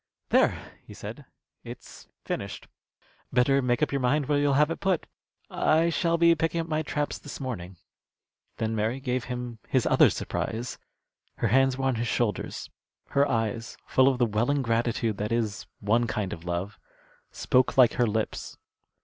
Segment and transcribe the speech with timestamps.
[0.29, 1.25] "There!" he said,
[1.63, 2.67] "it's finished.
[3.31, 5.05] Better make up your mind where you'll have it put.
[5.47, 7.77] I shall be picking up my traps this morning."
[8.57, 10.79] Then Mary gave him his other surprise.
[11.35, 12.67] Her hands were on his shoulders.
[13.09, 16.79] Her eyes, full of the welling gratitude that is one kind of love,
[17.31, 18.57] spoke like her lips.